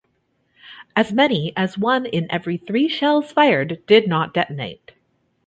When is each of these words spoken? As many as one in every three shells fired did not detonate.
As 0.95 1.13
many 1.13 1.53
as 1.55 1.77
one 1.77 2.07
in 2.07 2.25
every 2.31 2.57
three 2.57 2.89
shells 2.89 3.31
fired 3.31 3.83
did 3.85 4.07
not 4.07 4.33
detonate. 4.33 4.93